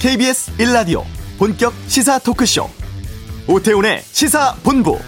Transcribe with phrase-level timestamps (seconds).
[0.00, 1.04] KBS 1라디오
[1.38, 2.66] 본격 시사 토크쇼
[3.46, 4.98] 오태훈의 시사본부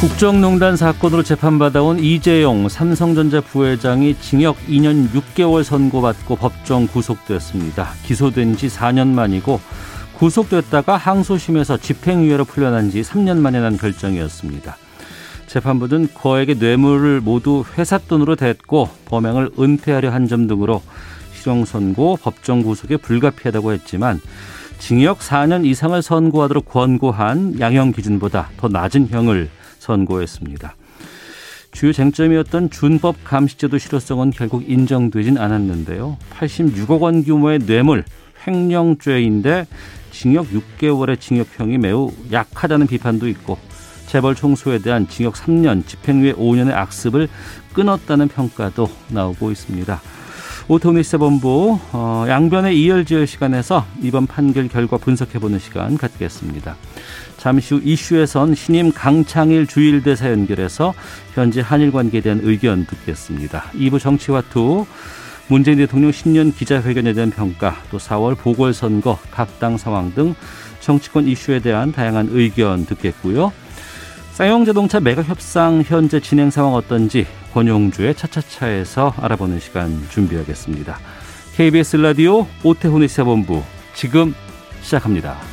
[0.00, 7.90] 국정농단 사건으로 재판받아온 이재용 삼성전자 부회장이 징역 2년 6개월 선고받고 법정 구속됐습니다.
[8.02, 9.60] 기소된 지 4년 만이고
[10.18, 14.76] 구속됐다가 항소심에서 집행유예로 풀려난 지 3년 만에 난 결정이었습니다.
[15.46, 20.80] 재판부는 거액의 뇌물을 모두 회사 돈으로 댔고 범행을 은폐하려 한 점 등으로
[21.34, 24.20] 실형 선고, 법정 구속에 불가피하다고 했지만
[24.78, 29.50] 징역 4년 이상을 선고하도록 권고한 양형 기준보다 더 낮은 형을
[29.80, 30.76] 선고했습니다.
[31.72, 36.18] 주요 쟁점이었던 준법 감시제도 실효성은 결국 인정되진 않았는데요.
[36.38, 38.04] 86억 원 규모의 뇌물
[38.46, 39.66] 횡령죄인데
[40.12, 43.58] 징역 6개월의 징역형이 매우 약하다는 비판도 있고
[44.06, 47.28] 재벌 총수에 대한 징역 3년, 집행유예 5년의 악습을
[47.72, 50.00] 끊었다는 평가도 나오고 있습니다.
[50.68, 56.76] 오토미 시사본부 어, 양변의 이열지열 시간에서 이번 판결 결과 분석해보는 시간 갖겠습니다.
[57.36, 60.94] 잠시 후 이슈에선 신임 강창일 주일대사 연결해서
[61.34, 63.64] 현재 한일 관계에 대한 의견 듣겠습니다.
[63.74, 64.86] 2부 정치와투
[65.48, 70.34] 문재인 대통령 신년 기자회견에 대한 평가, 또 4월 보궐선거, 각 당 상황 등
[70.80, 73.52] 정치권 이슈에 대한 다양한 의견 듣겠고요.
[74.32, 80.98] 쌍용 자동차 매각 협상 현재 진행 상황 어떤지 권용주의 차차차에서 알아보는 시간 준비하겠습니다.
[81.54, 83.62] KBS 라디오 오태훈의 시사본부
[83.94, 84.34] 지금
[84.80, 85.51] 시작합니다.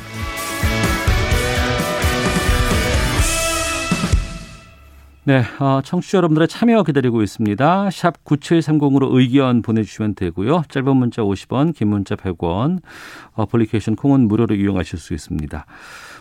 [5.30, 7.90] 네, 어, 청취자 여러분들의 참여 기다리고 있습니다.
[7.92, 10.64] 샵 9730으로 의견 보내주시면 되고요.
[10.68, 12.80] 짧은 문자 50원, 긴 문자 100원,
[13.34, 15.66] 어플리케이션 콩은 무료로 이용하실 수 있습니다.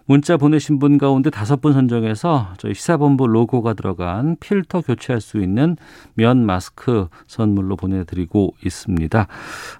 [0.06, 5.76] 문자 보내신 분 가운데 다섯 분 선정해서 저희 시사본부 로고가 들어간 필터 교체할 수 있는
[6.14, 9.26] 면 마스크 선물로 보내드리고 있습니다.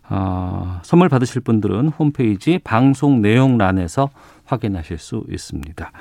[0.10, 4.10] 어, 선물 받으실 분들은 홈페이지 방송 내용란에서
[4.46, 5.92] 확인하실 수 있습니다.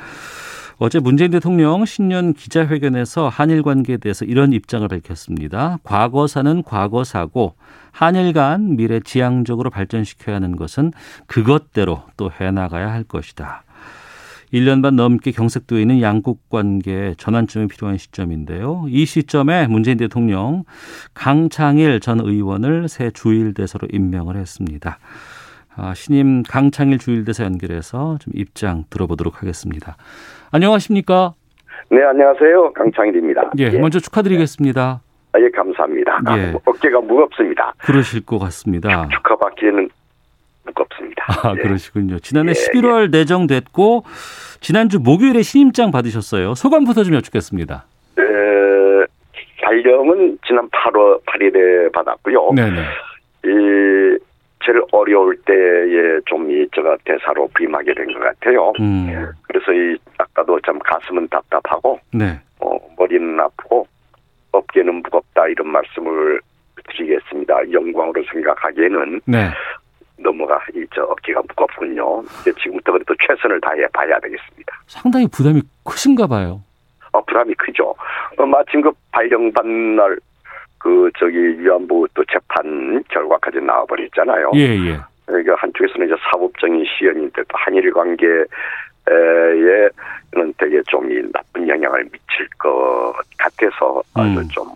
[0.81, 5.79] 어제 문재인 대통령 신년 기자회견에서 한일 관계에 대해서 이런 입장을 밝혔습니다.
[5.83, 7.57] 과거사는 과거사고
[7.91, 10.93] 한일 간 미래 지향적으로 발전시켜야 하는 것은
[11.27, 13.65] 그것대로 또 해나가야 할 것이다.
[14.53, 18.87] 1년 반 넘게 경색되어 있는 양국 관계 전환점이 필요한 시점인데요.
[18.89, 20.63] 이 시점에 문재인 대통령
[21.13, 25.01] 강창일 전 의원을 새 주일대사로 임명을 했습니다.
[25.75, 29.97] 아, 신임 강창일 주일대사 연결해서 좀 입장 들어보도록 하겠습니다.
[30.51, 31.35] 안녕하십니까?
[31.91, 32.73] 네, 안녕하세요.
[32.73, 33.51] 강창일입니다.
[33.59, 33.79] 예, 예.
[33.79, 35.01] 먼저 축하드리겠습니다.
[35.33, 36.21] 아, 예, 감사합니다.
[36.37, 36.53] 예.
[36.55, 37.73] 아, 어깨가 무겁습니다.
[37.79, 39.09] 그러실 것 같습니다.
[39.09, 39.89] 축하받기에는
[40.67, 41.25] 무겁습니다.
[41.43, 41.63] 아, 예.
[41.63, 42.19] 그러시군요.
[42.21, 43.19] 지난해 예, 11월 예.
[43.19, 44.05] 내정됐고
[44.61, 46.55] 지난주 목요일에 신임장 받으셨어요.
[46.55, 47.85] 소감부터 좀 여쭙겠습니다.
[48.19, 48.23] 에,
[49.63, 52.53] 발령은 지난 8월 8일에 받았고요.
[52.55, 52.81] 네네.
[53.45, 54.19] 이
[54.65, 58.73] 제일 어려울 때에 좀이 제가 대사로 부임하게 된 것 같아요.
[58.81, 59.31] 음.
[59.47, 59.97] 그래서 이
[60.39, 62.39] 아까도 참 가슴은 답답하고 네.
[62.61, 63.87] 어, 머리는 아프고
[64.53, 66.41] 어깨는 무겁다 이런 말씀을
[66.91, 67.73] 드리겠습니다.
[67.73, 69.51] 영광으로 생각하기에는 네.
[70.19, 72.23] 넘어가 이저 어깨가 무겁군요.
[72.45, 74.73] 지금부터 그래도 최선을 다해 봐야 되겠습니다.
[74.87, 76.63] 상당히 부담이 크신가 봐요.
[77.13, 77.95] 어, 부담이 크죠.
[78.37, 80.19] 어, 마침 그 발령받는 날,
[80.79, 84.53] 그, 저기, 위안부 또 재판 결과까지 나와버렸잖아요.
[84.55, 84.99] 예, 예.
[85.27, 88.27] 그러니까 한쪽에서는 이제 사법적인 시연인데 또 한일 관계
[89.11, 94.49] 에는 되게 좀 이 나쁜 영향을 미칠 것 같아서 아주 음.
[94.49, 94.67] 좀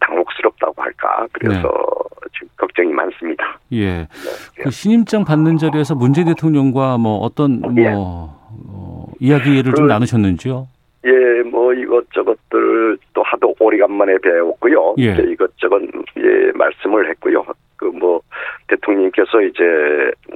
[0.00, 1.26] 당혹스럽다고 할까.
[1.32, 2.28] 그래서 네.
[2.34, 3.58] 지금 걱정이 많습니다.
[3.72, 3.98] 예.
[3.98, 4.08] 네.
[4.56, 7.90] 그 신임장 받는 자리에서 문재인 대통령과 뭐 어떤 예.
[7.90, 8.36] 뭐
[8.68, 10.66] 어, 이야기를 그, 좀 나누셨는지요?
[11.04, 14.94] 예, 뭐 이것저것들 또 하도 오래간만에 배웠고요.
[14.98, 15.16] 예.
[15.28, 15.82] 이것저것
[16.18, 17.44] 예 말씀을 했고요.
[17.76, 18.20] 그 뭐
[18.68, 19.62] 대통령께서 이제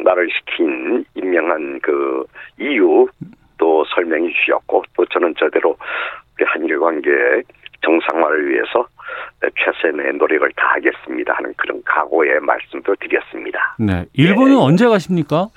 [0.05, 2.25] 나를 시킨 임명한 그
[2.61, 3.07] 이유
[3.59, 5.77] 또 설명해 주셨고 또 저는 저대로
[6.37, 7.11] 우리 한일 관계
[7.83, 8.87] 정상화를 위해서
[9.59, 13.77] 최선의 노력을 다하겠습니다 하는 그런 각오의 말씀도 드렸습니다.
[13.79, 14.05] 네.
[14.13, 14.61] 일본은 네.
[14.61, 15.49] 언제 가십니까?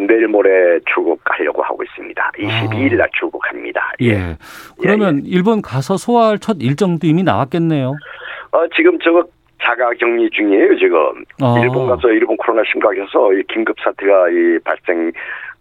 [0.00, 2.30] 내일 모레 출국하려고 하고 있습니다.
[2.38, 3.10] 22일 날 아.
[3.18, 3.92] 출국합니다.
[4.00, 4.08] 예.
[4.08, 4.36] 예.
[4.80, 5.30] 그러면 예, 예.
[5.30, 7.94] 일본 가서 소화할 첫 일정도 이미 나왔겠네요.
[8.52, 9.24] 어, 지금 저거
[9.62, 10.98] 자가 격리 중이에요, 지금.
[11.40, 11.56] 아.
[11.62, 15.12] 일본 가서 일본 코로나 심각해서 이 긴급 사태가 이 발생,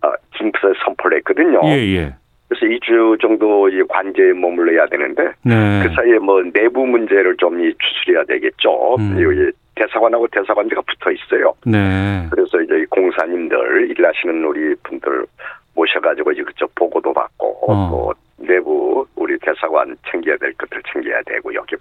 [0.02, 1.62] 어, 긴급 선포를 했거든요.
[1.66, 2.16] 예, 예.
[2.52, 5.84] 그래서 2주 정도 이 관제에 머물러야 되는데 네.
[5.84, 8.96] 그 사이에 뭐 내부 문제를 좀 추스려야 되겠죠.
[9.00, 9.16] 음.
[9.82, 11.54] 대사관하고 대사관제가 붙어 있어요.
[11.66, 12.28] 네.
[12.32, 15.26] 그래서 이제 공사님들 일하시는 우리 분들
[15.74, 17.90] 모셔가지고 이제 그쪽 보고도 받고 어.
[17.90, 21.76] 또 상대부 우리 대사관 챙겨야 될 것들 챙겨야 되고 여기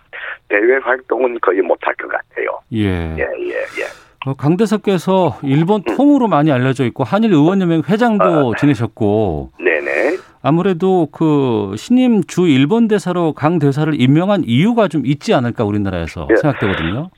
[0.49, 2.61] 대외 활동은 거의 못할 것 같아요.
[2.73, 3.17] 예.
[3.17, 4.27] 예, 예, 예.
[4.27, 5.97] 어, 강 대사께서 일본 음.
[5.97, 10.19] 통으로 많이 알려져 있고 한일 의원연맹 회장도 어, 지내셨고 네네.
[10.43, 16.37] 아무래도 그 신임 주 일본 대사로 강 대사를 임명한 이유가 좀 있지 않을까 우리나라에서 예.
[16.37, 17.11] 생각되거든요.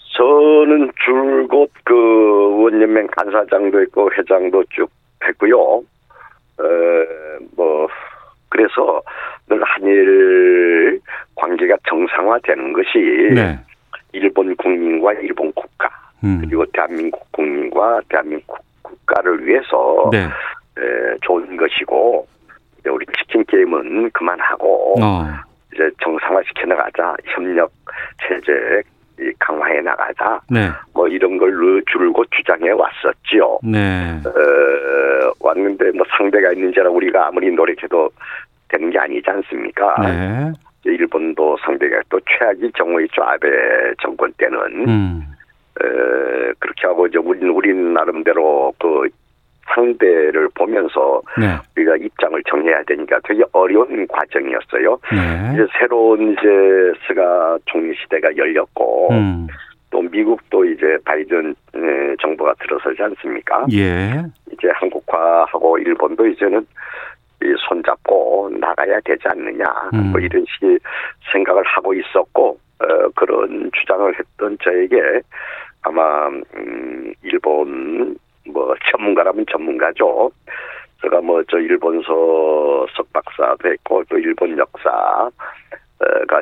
[1.05, 4.91] 줄곧 그 의원연맹 간사장도 있고 회장도 쭉
[5.25, 5.59] 했고요.
[5.59, 5.83] 어,
[7.57, 7.89] 뭐
[8.49, 9.03] 그래서
[9.49, 11.01] 늘 한일
[11.35, 12.99] 관계가 정상화되는 것이
[13.35, 13.59] 네.
[14.13, 15.89] 일본 국민과 일본 국가
[16.23, 16.43] 음.
[16.45, 20.25] 그리고 대한민국 국민과 대한민국 국가를 위해서 네.
[20.79, 22.27] 에, 좋은 것이고
[22.87, 25.27] 우리 치킨 게임은 그만하고 어.
[25.73, 27.71] 이제 정상화 시켜 나가자 협력
[28.21, 28.83] 체제
[29.39, 30.69] 강화해 나가자 네.
[30.95, 33.59] 뭐 이런 걸 줄고 주장해 왔었지요.
[33.63, 34.21] 네.
[34.25, 38.11] 어, 왔는데 뭐 상대가 있는지라 우리가 아무리 노력해도
[38.69, 39.97] 되는 게 아니지 않습니까?
[40.03, 40.53] 네.
[40.85, 43.49] 일본도 상대가 또 최악의 경우있죠 아베
[44.03, 45.23] 정권 때는 음.
[45.81, 49.09] 에, 그렇게 하고 이제 우리 우리 나름대로 그
[49.75, 51.57] 상대를 보면서 네.
[51.77, 54.99] 우리가 입장을 정해야 되니까 되게 어려운 과정이었어요.
[55.13, 55.53] 네.
[55.55, 59.47] 이제 새로운 이제 스가 총리 시대가 열렸고 음.
[59.91, 61.55] 또 미국도 이제 바이든
[62.21, 63.67] 정부가 들어서지 않습니까?
[63.73, 64.23] 예.
[64.53, 66.67] 이제 한국화하고 일본도 이제는
[67.43, 70.13] 이 손잡고 나가야 되지 않느냐 음.
[70.13, 70.79] 뭐 이런 식의
[71.33, 75.21] 생각을 하고 있었고 어, 그런 주장을 했던 저에게
[75.83, 78.17] 아마 음, 일본
[78.47, 80.31] 뭐 전문가라면 전문가죠.
[81.03, 85.31] 제가 뭐 저 일본서 석 박사도 했고 또 일본 역사가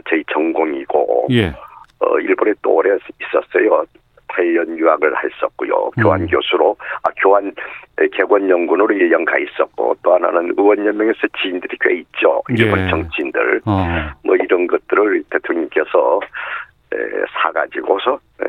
[0.08, 1.49] 저희 전공이고 예.
[2.00, 3.85] 어 일본에 또 오래 있었어요.
[4.29, 5.91] 8년 유학을 했었고요.
[6.00, 6.26] 교환 음.
[6.29, 7.52] 교수로, 아, 교환
[8.12, 12.43] 개관 연구원으로 1년 가 있었고, 또 하나는 의원 연맹에서 지인들이 꽤 있죠.
[12.49, 12.88] 일본 예.
[12.88, 13.62] 정치인들.
[13.67, 13.87] 어.
[14.25, 16.69] 뭐 이런 것들을 대통령께서 에,
[17.32, 18.44] 사가지고서 에,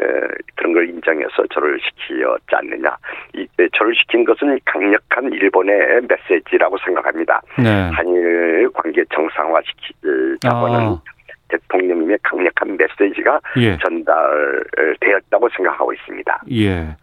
[0.56, 2.96] 그런 걸 인정해서 저를 시키었지 않느냐.
[3.36, 7.42] 이, 에, 저를 시킨 것은 강력한 일본의 메시지라고 생각합니다.
[7.58, 7.90] 네.
[7.94, 11.02] 한일 관계 정상화시키자고는 아.
[11.50, 13.78] 대통령님의 강력한 메시지가 예.
[13.80, 16.44] 전달되었다고 생각하고 있습니다.
[16.52, 16.96] 예.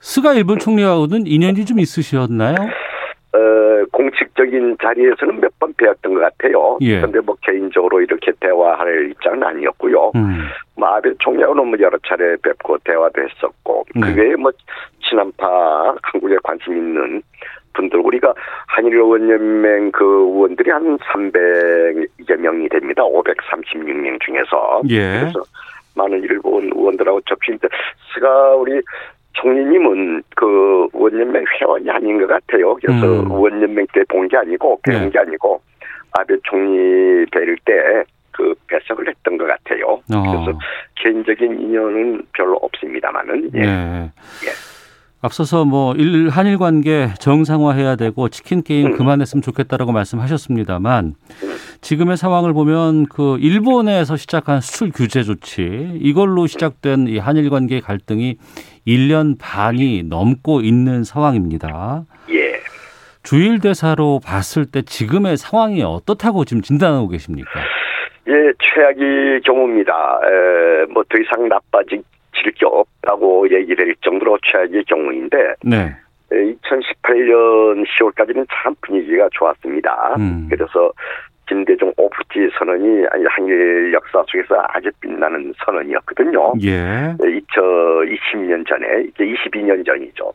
[0.00, 2.56] 스가 일본 총리하고는 인연이 좀 있으셨나요?
[3.36, 6.78] 어, 공식적인 자리에서는 몇번 뵈었던 것 같아요.
[6.80, 6.96] 예.
[6.96, 10.12] 그런데 뭐 개인적으로 이렇게 대화할 입장은 아니었고요.
[10.14, 10.46] 음.
[10.76, 14.00] 뭐 아베 총리하고는 뭐 여러 차례 뵙고 대화도 했었고 네.
[14.00, 14.50] 그 외에 뭐
[15.02, 17.22] 친한파 한국에 관심 있는
[17.74, 18.32] 분들 우리가
[18.68, 23.02] 한일 의원연맹 그 의원들이 한 300여 명이 됩니다.
[23.02, 25.20] 536명 중에서 예.
[25.20, 25.42] 그래서
[25.94, 27.68] 많은 일본 의원들하고 접신데
[28.14, 28.80] 스가 우리
[29.40, 32.74] 총리님은 그 의원연맹 회원이 아닌 것 같아요.
[32.76, 33.30] 그래서 음.
[33.30, 35.10] 의원연맹 때 본 게 아니고 배운 네.
[35.10, 35.60] 게 아니고
[36.18, 39.86] 아베 총리 뵐 때 그 배석을 했던 것 같아요.
[39.86, 40.02] 어.
[40.10, 40.58] 그래서
[40.96, 43.60] 개인적인 인연은 별로 없습니다만은 예.
[43.60, 44.10] 네.
[44.44, 44.50] 예.
[45.22, 48.96] 앞서서 뭐 일, 한일 관계 정상화해야 되고 치킨 게임 음.
[48.96, 51.14] 그만했으면 좋겠다라고 말씀하셨습니다만
[51.80, 58.36] 지금의 상황을 보면 그 일본에서 시작한 수출 규제 조치 이걸로 시작된 이 한일 관계 갈등이
[58.86, 62.04] 1년 반이 넘고 있는 상황입니다.
[62.30, 62.56] 예.
[63.22, 67.50] 주일 대사로 봤을 때 지금의 상황이 어떻다고 지금 진단하고 계십니까?
[68.28, 69.92] 예, 최악의 경우입니다.
[70.92, 71.80] 뭐더 이상 나빠
[72.42, 75.96] 지게 없다고 얘기를 할 정도로 최악의 경우인데 네.
[76.30, 80.14] 2018년 10월까지는 참 분위기가 좋았습니다.
[80.18, 80.48] 음.
[80.50, 80.90] 그래서
[81.48, 86.54] 김대중 오프티 선언이 한일 역사 속에서 아주 빛나는 선언이었거든요.
[86.62, 87.14] 예.
[87.20, 90.32] 2020년 전에 이제 22년 전이죠.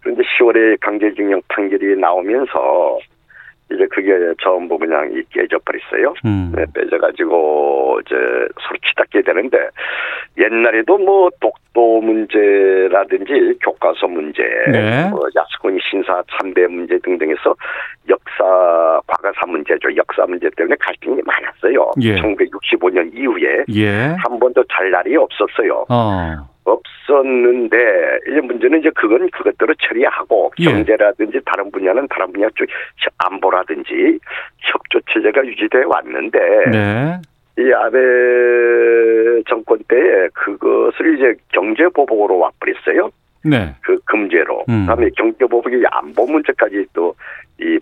[0.00, 2.98] 그런데 10월에 강제징용 판결이 나오면서
[3.72, 6.14] 이제 그게 전부 그냥 깨져버렸어요.
[6.24, 6.52] 음.
[6.54, 9.58] 네, 빼져가지고 이제 서로 치닫게 되는데
[10.38, 15.08] 옛날에도 뭐 독도 문제라든지 교과서 문제, 네.
[15.08, 17.54] 뭐 야스쿠니 신사 참배 문제 등등에서
[18.08, 19.94] 역사 과거사 문제죠.
[19.96, 21.92] 역사 문제 때문에 갈등이 많았어요.
[22.02, 22.16] 예.
[22.16, 24.14] 1965년 이후에 예.
[24.26, 25.86] 한 번도 잘 날이 없었어요.
[25.88, 26.53] 어.
[26.64, 27.76] 없었는데
[28.28, 30.64] 이제 문제는 이제 그건 그것대로 처리하고 예.
[30.64, 32.66] 경제라든지 다른 분야는 다른 분야 쪽
[33.18, 34.18] 안보라든지
[34.58, 36.38] 협조 체제가 유지돼 왔는데
[36.70, 37.20] 네.
[37.58, 37.98] 이 아베
[39.48, 43.10] 정권 때에 그것을 이제 경제 보복으로 와버렸어요.
[43.44, 43.74] 네.
[43.82, 44.64] 그 금제로.
[44.70, 44.86] 음.
[44.86, 47.14] 그다음에 경제 보복이 안보 문제까지 또
[47.60, 47.78] 이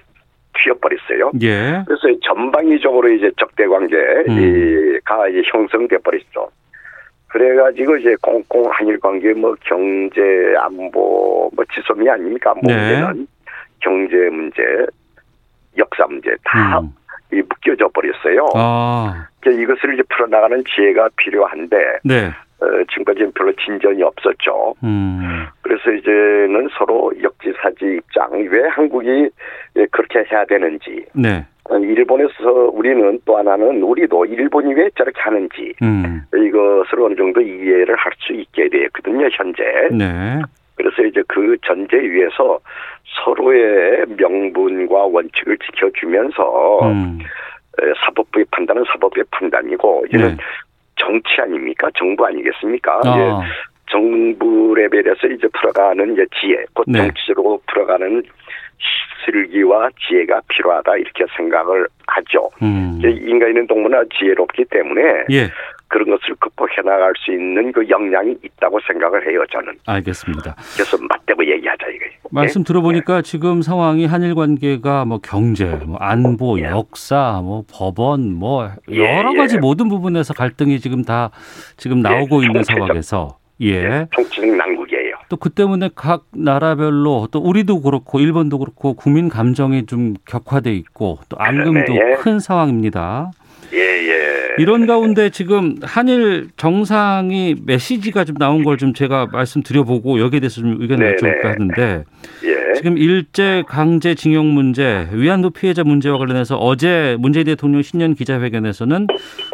[0.55, 1.33] 튀어버렸어요.
[1.43, 1.83] 예.
[1.87, 5.01] 그래서 전방위적으로 이제 적대 관계가 음.
[5.31, 6.51] 이제 형성돼 버렸죠.
[7.33, 10.21] 그래가지고 이제 공공 한일 관계 뭐 경제
[10.59, 12.51] 안보 뭐 지소미 아닙니까?
[12.51, 12.77] 안보 네.
[12.77, 13.27] 문제는
[13.81, 14.63] 경제 문제,
[15.79, 16.93] 역사 문제 다 음.
[17.31, 18.47] 묶여져 버렸어요.
[18.55, 19.27] 아.
[19.47, 22.27] 이것을 이제 풀어나가는 지혜가 필요한데 네.
[22.61, 24.75] 어, 지금까지는 별로 진전이 없었죠.
[24.85, 25.47] 음.
[25.63, 29.31] 그래서 이제는 서로 역지사지 입장 왜 한국이
[29.91, 31.47] 그렇게 해야 되는지 네.
[31.71, 36.23] 일본에서 우리는 또 하나는 우리도 일본이 왜 저렇게 하는지 음.
[36.35, 39.63] 이것을 어느 정도 이해를 할 수 있게 되거든요 현재.
[39.91, 40.41] 네.
[40.77, 42.59] 그래서 이제 그 전제 위에서
[43.25, 47.19] 서로의 명분과 원칙을 지켜주면서 음.
[48.05, 50.37] 사법부의 판단은 사법부의 판단이고 이는 네.
[50.97, 51.89] 정치 아닙니까?
[51.97, 53.01] 정부 아니겠습니까?
[53.05, 53.19] 아.
[53.19, 53.73] 예.
[53.91, 56.99] 정부 레벨에서 이제 풀어가는 이제 지혜, 곧 네.
[56.99, 58.23] 정치적으로 풀어가는
[59.25, 62.51] 슬기와 지혜가 필요하다 이렇게 생각을 하죠.
[62.63, 63.01] 음.
[63.03, 65.51] 인간은 동물나 지혜롭기 때문에 예.
[65.93, 69.75] 그런 것을 극복해 나갈 수 있는 그 역량이 있다고 생각을 해요, 저는.
[69.87, 70.57] 알겠습니다.
[70.75, 72.13] 그래서 맞대고 얘기하자 이거예요.
[72.31, 72.69] 말씀 네?
[72.69, 73.23] 들어보니까 네.
[73.23, 76.65] 지금 상황이 한일 관계가 뭐 경제, 뭐 안보, 예.
[76.65, 79.59] 역사, 뭐 법원, 뭐 예, 여러 가지 예.
[79.61, 81.31] 모든 부분에서 갈등이 지금 다
[81.77, 84.07] 지금 예, 나오고 있는 상황에서 예.
[84.13, 84.82] 총체적 난국이에요.
[85.33, 91.21] 또 그 때문에 각 나라별로 또 우리도 그렇고 일본도 그렇고 국민 감정이 좀 격화돼 있고
[91.31, 93.31] 또 앙금도 네, 큰 상황입니다.
[93.73, 94.55] 예, 예.
[94.59, 100.77] 이런 가운데 지금 한일 정상이 메시지가 좀 나온 걸 좀 제가 말씀드려보고 여기에 대해서 좀
[100.83, 102.05] 의견을 여쭤볼까 하는데
[102.45, 102.75] 예.
[102.75, 109.07] 지금 일제 강제 징용 문제, 위안부 피해자 문제와 관련해서 어제 문재인 대통령 신년 기자회견에서는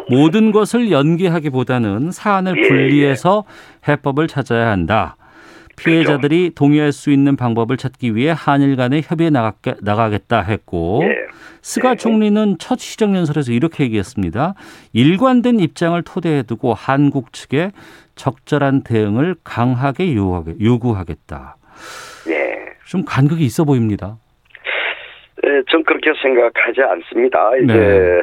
[0.09, 3.45] 모든 것을 연기하기보다는 사안을 예, 분리해서
[3.87, 5.15] 해법을 찾아야 한다.
[5.83, 11.15] 피해자들이 동의할 수 있는 방법을 찾기 위해 한일 간의 협의에 나가겠다 했고 예.
[11.61, 11.95] 스가 네.
[11.95, 14.53] 총리는 첫 시정연설에서 이렇게 얘기했습니다.
[14.93, 17.71] 일관된 입장을 토대에 두고 한국 측에
[18.15, 21.57] 적절한 대응을 강하게 요구하겠다.
[22.27, 22.65] 네.
[22.85, 24.17] 좀 간극이 있어 보입니다.
[25.41, 27.55] 네, 전 그렇게 생각하지 않습니다.
[27.63, 28.21] 이제 네.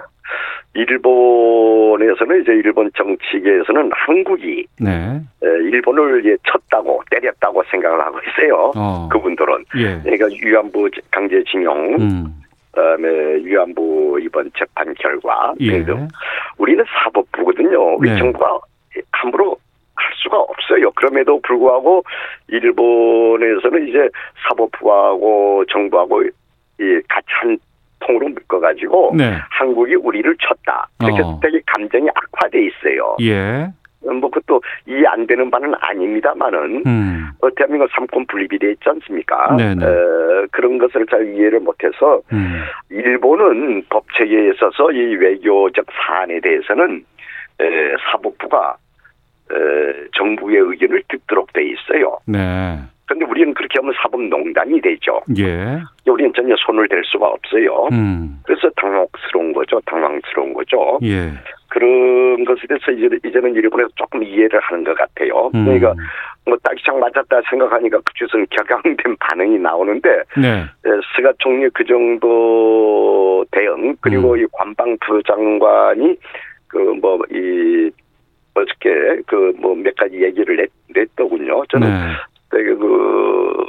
[0.76, 5.20] 일본에서는 이제 일본 정치계에서는 한국이 네.
[5.42, 8.72] 일본을 예, 쳤다고 때렸다고 생각을 하고 있어요.
[8.76, 9.08] 어.
[9.10, 10.00] 그분들은 예.
[10.02, 12.26] 그러니까 위안부 강제징용 음.
[12.72, 13.08] 그다음에
[13.42, 15.78] 위안부 이번 재판 결과 예.
[15.78, 16.08] 등등
[16.58, 17.96] 우리는 사법부거든요.
[17.96, 18.18] 우리 네.
[18.18, 18.58] 정부가
[19.12, 19.56] 함부로
[19.94, 20.90] 할 수가 없어요.
[20.92, 22.04] 그럼에도 불구하고
[22.48, 24.10] 일본에서는 이제
[24.46, 27.58] 사법부하고 정부하고 이 같이 한
[28.00, 29.36] 통으로 묶어가지고 네.
[29.50, 30.88] 한국이 우리를 쳤다.
[31.02, 31.38] 이렇게 어.
[31.42, 33.16] 되게 감정이 악화돼 있어요.
[33.22, 33.68] 예.
[34.02, 37.28] 뭐 그것도 이해 안 되는 바는 아닙니다만은 음.
[37.40, 39.56] 어, 대한민국 삼권 분립이 돼 있지 않습니까?
[39.82, 42.62] 어, 그런 것을 잘 이해를 못해서 음.
[42.90, 47.04] 일본은 법 체계에 있어서 이 외교적 사안에 대해서는
[47.60, 48.76] 에, 사법부가
[49.50, 49.54] 에,
[50.16, 52.18] 정부의 의견을 듣도록 돼 있어요.
[52.26, 52.78] 네.
[53.06, 55.20] 그런데 우리는 그렇게 하면 사법농단이 되죠.
[55.38, 55.78] 예.
[56.10, 57.88] 우리는 전혀 손을 댈 수가 없어요.
[57.92, 58.40] 음.
[58.44, 59.80] 그래서 당혹스러운 거죠.
[59.86, 60.98] 당황스러운 거죠.
[61.04, 61.30] 예.
[61.68, 65.50] 그런 것에 대해서 이제, 이제는 일본에서 조금 이해를 하는 것 같아요.
[65.54, 65.64] 음.
[65.64, 65.94] 그러니까
[66.46, 70.64] 뭐 딱이창 맞았다 생각하니까 그쪽에서는 격앙된 반응이 나오는데 네.
[71.16, 74.38] 스가 총리 그 정도 대응 그리고 음.
[74.38, 76.16] 이 관방부 장관이
[76.68, 77.90] 그 뭐 이
[78.54, 81.64] 어저께 그 뭐 몇 가지 얘기를 냈, 냈더군요.
[81.68, 81.94] 저는 네.
[82.50, 83.66] 되게 그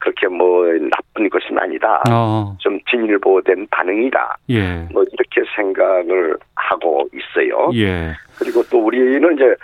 [0.00, 2.02] 그렇게 뭐 나쁜 것은 아니다.
[2.10, 2.56] 어.
[2.58, 4.38] 좀 진일보된 반응이다.
[4.50, 4.88] 예.
[4.92, 7.70] 뭐 이렇게 생각을 하고 있어요.
[7.74, 8.12] 예.
[8.38, 9.54] 그리고 또 우리는 이제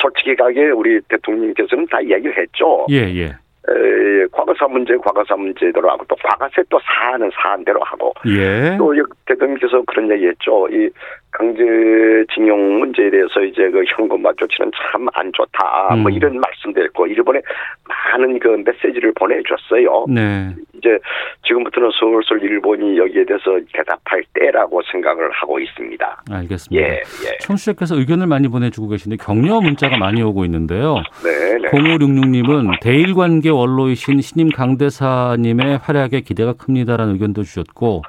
[0.00, 2.86] 솔직히 가게 우리 대통령께서는 다 얘기를 했죠.
[2.90, 3.32] 예, 예.
[3.68, 8.76] 에, 과거사 문제 과거사 문제대로 하고 또 과거세 또 사안은 사안대로 하고 예.
[8.78, 8.94] 또
[9.26, 10.68] 대통령께서 그런 얘기했죠.
[10.70, 10.88] 이
[11.32, 15.88] 강제징용 문제에 대해서 이제 그 현금화 조치는 참 안 좋다.
[15.90, 16.02] 뭐 음.
[16.02, 17.40] 뭐 이런 말씀도 했고 일본에
[17.88, 20.06] 많은 그 메시지를 보내줬어요.
[20.08, 20.54] 네.
[20.74, 20.98] 이제
[21.46, 26.22] 지금부터는 슬슬 일본이 여기에 대해서 대답할 때라고 생각을 하고 있습니다.
[26.30, 26.86] 알겠습니다.
[26.86, 27.38] 예, 예.
[27.40, 30.96] 청취자께서 의견을 많이 보내주고 계신데 격려 문자가 많이 오고 있는데요.
[31.22, 31.68] 네, 네.
[31.70, 38.02] 0566님은 대일 관계 원로이신 신임 강대사님의 활약에 기대가 큽니다라는 의견도 주셨고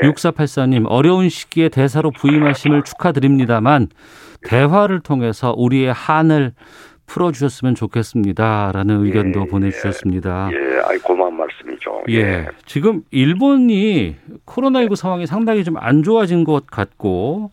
[0.00, 0.08] 네.
[0.08, 3.88] 6484님 어려운 시기에 대사로 부임하심을 축하드립니다만
[4.42, 6.52] 대화를 통해서 우리의 한을
[7.06, 10.50] 풀어주셨으면 좋겠습니다라는 의견도 예, 보내주셨습니다.
[10.52, 12.02] 예, 아이 고마운 말씀이죠.
[12.10, 12.14] 예.
[12.14, 12.46] 예.
[12.66, 14.16] 지금 일본이
[14.46, 17.50] 코로나19 상황이 상당히 좀 안 좋아진 것 같고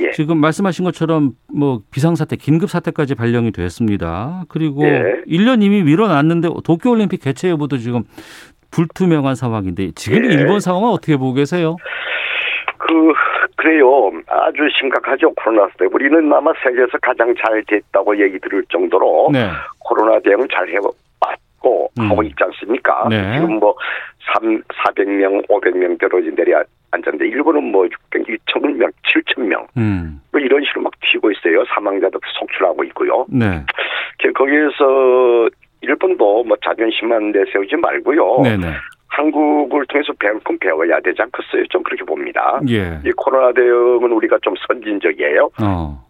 [0.00, 0.10] 예.
[0.12, 4.44] 지금 말씀하신 것처럼 뭐 비상사태, 긴급사태까지 발령이 됐습니다.
[4.48, 5.22] 그리고 예.
[5.26, 8.04] 1년 이미 미뤄놨는데 도쿄올림픽 개최 여부도 지금
[8.70, 10.34] 불투명한 상황인데 지금 예.
[10.34, 11.76] 일본 상황은 어떻게 보고 계세요?
[12.78, 13.12] 그
[13.56, 14.10] 그래요.
[14.26, 19.48] 아주 심각하죠 코로나 때 우리는 아마 세계에서 가장 잘 됐다고 얘기 들을 정도로 네.
[19.78, 22.10] 코로나 대응을 잘 해왔고 음.
[22.10, 23.06] 하고 있지 않습니까?
[23.08, 23.38] 네.
[23.38, 23.74] 지금 뭐
[24.34, 26.62] 3, 400명, 500명대로 내려
[26.94, 30.20] 앉았는데 일본은 뭐 600, 2,000명, 7,000명 음.
[30.32, 31.64] 뭐 이런 식으로 막 튀고 있어요.
[31.66, 33.26] 사망자도 속출하고 있고요.
[33.28, 33.64] 네.
[34.34, 35.48] 거기에서
[35.80, 38.42] 일본도 뭐 자존심만 내세우지 말고요.
[38.42, 38.72] 네네.
[39.08, 41.66] 한국을 통해서 배울 건 배워야 되지 않겠어요?
[41.70, 42.60] 좀 그렇게 봅니다.
[42.68, 42.98] 예.
[43.04, 45.50] 이 코로나 대응은 우리가 좀 선진적이에요.
[45.62, 46.04] 어.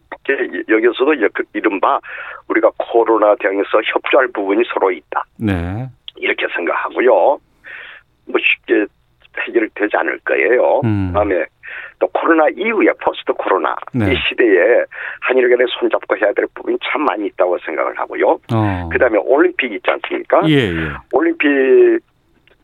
[0.71, 2.00] 여기서도 그 이른바
[2.49, 5.25] 우리가 코로나 대응에서 협조할 부분이 서로 있다.
[5.38, 5.87] 네.
[6.17, 7.11] 이렇게 생각하고요.
[7.11, 8.87] 뭐 쉽게
[9.41, 10.81] 해결되지 않을 거예요.
[10.85, 11.09] 음.
[11.09, 11.45] 그다음에
[11.99, 14.12] 또 코로나 이후에 포스트 코로나 네.
[14.12, 14.85] 이 시대에
[15.21, 18.38] 한일 간에 손잡고 해야 될 부분이 참 많이 있다고 생각을 하고요.
[18.53, 18.88] 어.
[18.91, 20.43] 그다음에 올림픽 있지 않습니까?
[20.49, 20.88] 예, 예.
[21.12, 22.00] 올림픽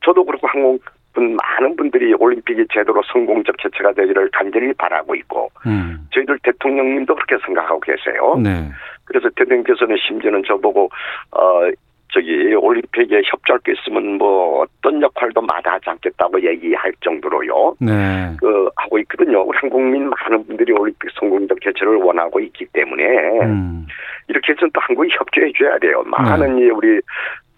[0.05, 6.07] 저도 그렇고 한국 분 많은 분들이 올림픽이 제대로 성공적 개최가 되기를 간절히 바라고 있고 음.
[6.13, 8.37] 저희들 대통령님도 그렇게 생각하고 계세요.
[8.41, 8.71] 네.
[9.05, 10.89] 그래서 대통령께서는 심지어는 저보고
[11.33, 11.71] 어
[12.13, 17.77] 저기 올림픽에 협조할 게 있으면 뭐 어떤 역할도 마다하지 않겠다고 얘기할 정도로요.
[17.81, 18.35] 네.
[18.39, 19.43] 그 하고 있거든요.
[19.43, 23.05] 우리 한국민 많은 분들이 올림픽 성공적 개최를 원하고 있기 때문에
[23.43, 23.87] 음.
[24.29, 26.03] 이렇게 해서 또 한국이 협조해 줘야 돼요.
[26.07, 26.71] 많은 네.
[26.71, 27.01] 우리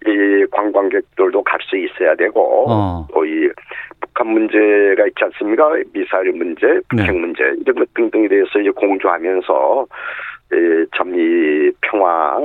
[0.04, 3.06] 이 관광객들도 갈 수 있어야 되고 어.
[3.12, 3.48] 또이
[4.00, 5.74] 북한 문제가 있지 않습니까?
[5.92, 7.12] 미사일 문제, 북핵 네.
[7.12, 9.86] 문제 이런 것 등등에 대해서 이제 공조하면서
[10.96, 12.44] 참이 평화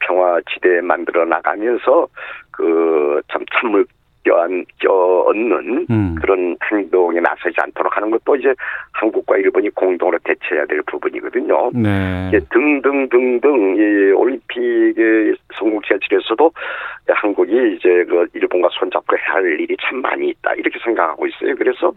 [0.00, 2.08] 평화 지대 만들어 나가면서
[2.50, 3.84] 그 참 참을
[4.24, 6.14] 껴안 껴얹는 음.
[6.20, 8.52] 그런 행동에 나서지 않도록 하는 것도 이제
[8.92, 11.70] 한국과 일본이 공동으로 대처해야 될 부분이거든요.
[11.72, 12.30] 네.
[12.50, 16.52] 등등등등 이 올림픽의 성공 제출에서도
[17.08, 21.54] 한국이 이제 그 일본과 손잡고 해야 할 일이 참 많이 있다 이렇게 생각하고 있어요.
[21.56, 21.92] 그래서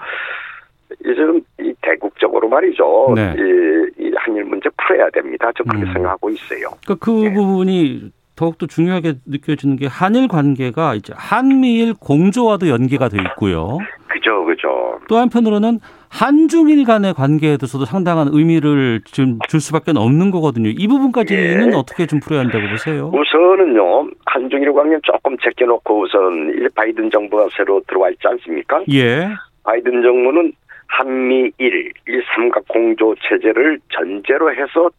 [1.00, 3.13] 이제는 이 대국적으로 말이죠.
[3.15, 3.36] 네.
[3.38, 5.51] 이, 이, 한일 문제 풀어야 됩니다.
[5.57, 5.93] 저 그렇게 음.
[5.93, 6.69] 생각하고 있어요.
[6.86, 7.33] 그러니까 그 네.
[7.33, 13.77] 부분이 더욱더 중요하게 느껴지는 게 한일 관계가 이제 한미일 공조와도 연계가 돼 있고요.
[14.08, 14.99] 그죠, 그죠.
[15.08, 20.69] 또 한편으로는 한중일 간의 관계에 대해서도 상당한 의미를 좀줄 수밖에 없는 거거든요.
[20.69, 21.75] 이 부분까지는 예.
[21.75, 23.12] 어떻게 좀 풀어야 한다고 보세요?
[23.13, 28.84] 우선은요, 한중일 관계 조금 제껴놓고 우선 바이든 정부가 새로 들어와 있지 않습니까?
[28.91, 29.30] 예.
[29.63, 30.51] 바이든 정부는
[30.91, 34.89] 한미일 이 삼각 공조 체제를 전제로 해서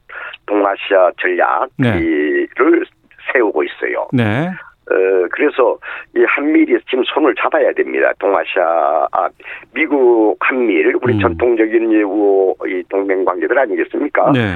[0.47, 2.47] 동아시아 전략을 네.
[3.33, 4.09] 세우고 있어요.
[4.13, 4.49] 네.
[4.91, 5.79] 어, 그래서
[6.17, 8.13] 이 한미일이 지금 손을 잡아야 됩니다.
[8.19, 9.29] 동아시아, 아,
[9.73, 11.21] 미국 한미일, 우리 음.
[11.21, 14.33] 전통적인 이 동맹 관계들 아니겠습니까?
[14.33, 14.55] 네.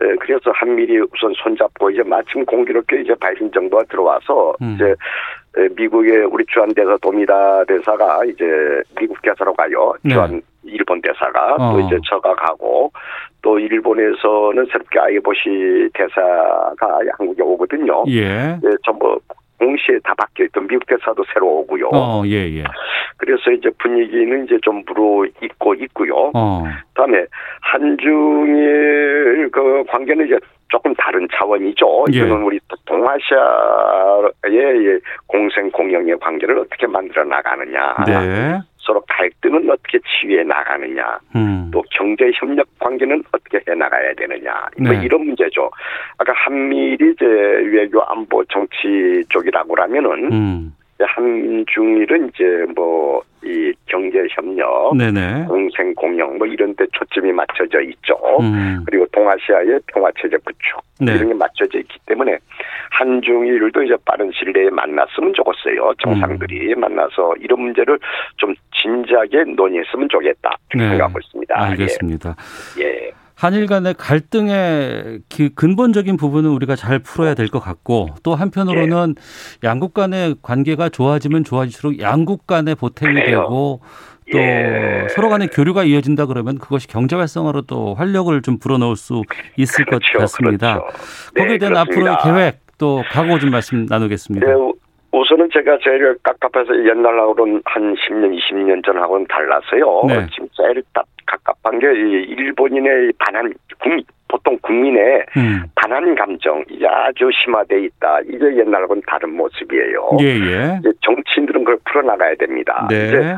[0.00, 4.74] 어, 그래서 한미일이 우선 손잡고 이제 마침 공교롭게 이제 바이든 정부가 들어와서 음.
[4.74, 4.94] 이제
[5.76, 8.44] 미국의 우리 주한 대사 도미다 대사가 이제
[8.98, 9.94] 미국 대사로 가요.
[10.02, 10.14] 네.
[10.14, 11.72] 주한 일본 대사가 어.
[11.72, 12.90] 또 이제 저가 가고
[13.42, 18.04] 또 일본에서는 새롭게 아이보시 대사가 한국에 오거든요.
[18.08, 18.58] 예.
[18.62, 19.18] 예 전부
[19.58, 21.90] 동시에 다 바뀌어 있던 미국 대사도 새로 오고요.
[21.92, 22.64] 어, 예, 예.
[23.16, 26.32] 그래서 이제 분위기는 이제 좀 무르 있고 있고요.
[26.34, 26.64] 어.
[26.88, 27.24] 그다음에
[27.60, 30.38] 한중일 그 관계는 이제
[30.74, 32.06] 조금 다른 차원이죠.
[32.12, 32.16] 예.
[32.16, 33.38] 이거는 우리 동아시아의
[35.28, 37.94] 공생 공영의 관계를 어떻게 만들어 나가느냐.
[38.04, 38.58] 네.
[38.78, 41.70] 서로 갈등은 어떻게 치유해 나가느냐, 음.
[41.72, 45.04] 또 경제 협력 관계는 어떻게 해 나가야 되느냐, 뭐 네.
[45.04, 45.70] 이런 문제죠.
[46.18, 50.74] 아까 한미일이 이제 외교 안보 정치 쪽이라고 하면은 음.
[51.00, 54.94] 한중일은 이제 뭐 이 경제 협력,
[55.46, 58.18] 공생 공영 뭐 이런 데 초점이 맞춰져 있죠.
[58.40, 58.82] 음.
[58.86, 61.12] 그리고 동아시아의 평화 체제 구축 네.
[61.14, 62.38] 이런 게 맞춰져 있기 때문에
[62.90, 65.92] 한중일도 이제 빠른 시일 내에 만났으면 좋겠어요.
[66.02, 66.80] 정상들이 음.
[66.80, 67.98] 만나서 이런 문제를
[68.38, 70.88] 좀 진지하게 논의했으면 좋겠다 네.
[70.88, 71.54] 생각하고 있습니다.
[71.54, 72.36] 알겠습니다.
[72.80, 72.84] 예.
[72.84, 73.10] 예.
[73.34, 79.66] 한일 간의 갈등의 그 근본적인 부분은 우리가 잘 풀어야 될 것 같고 또 한편으로는 예.
[79.68, 83.40] 양국 간의 관계가 좋아지면 좋아질수록 양국 간의 보탬이 그래요.
[83.42, 83.80] 되고
[84.32, 85.06] 또 예.
[85.14, 89.22] 서로 간의 교류가 이어진다 그러면 그것이 경제 활성화로 또 활력을 좀 불어넣을 수
[89.56, 90.80] 있을 그렇죠, 것 같습니다.
[90.80, 90.98] 그렇죠.
[91.36, 94.46] 거기에 네, 대한 앞으로의 계획 또 각오 좀 말씀 나누겠습니다.
[94.46, 94.52] 네,
[95.14, 100.02] 우선은 제가 제일 깝깝해서 옛날하고는 한 10년, 20년 전하고는 달라서요.
[100.08, 100.26] 네.
[100.32, 105.62] 지금 제일 딱 갑갑한 게 일본인의 반한 국민 보통 국민의 음.
[105.76, 108.20] 반한 감정이 아주 심화돼 있다.
[108.26, 110.16] 이게 옛날하고는 다른 모습이에요.
[110.20, 110.80] 예, 예.
[111.02, 112.88] 정치인들은 그걸 풀어나가야 됩니다.
[112.90, 113.06] 네.
[113.06, 113.36] 이제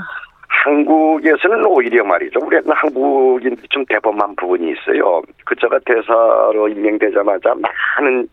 [0.48, 2.40] 한국에서는 오히려 말이죠.
[2.42, 5.20] 우리는 한국인들이 좀 대범한 부분이 있어요.
[5.44, 8.26] 그저가 대사로 임명되자마자 많은